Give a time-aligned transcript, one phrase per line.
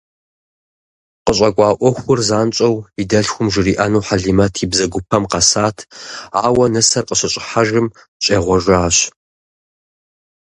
[1.25, 5.77] КъыщӀэкӀуа Ӏуэхур занщӀэу и дэлъхум жриӀэну Хьэлимэт и бзэгупэм къэсат,
[6.47, 7.87] ауэ, нысэр къыщыщӀыхьэжым,
[8.23, 8.95] щӀегъуэжащ.